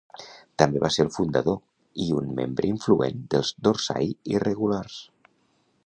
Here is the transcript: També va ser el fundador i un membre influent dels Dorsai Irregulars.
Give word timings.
També 0.61 0.79
va 0.83 0.89
ser 0.95 1.03
el 1.07 1.11
fundador 1.17 1.59
i 2.05 2.07
un 2.21 2.33
membre 2.39 2.71
influent 2.71 3.23
dels 3.35 3.53
Dorsai 3.69 4.11
Irregulars. 4.39 4.99